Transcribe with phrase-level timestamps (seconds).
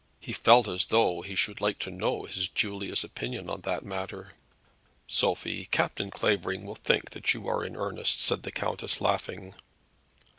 [0.19, 4.33] He felt as though he should like to know his Julia's opinions on that matter.
[5.05, 9.53] "Sophie, Captain Clavering will think you are in earnest," said the countess, laughing.